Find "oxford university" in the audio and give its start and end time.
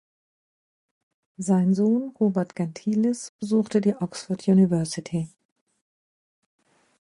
3.93-5.29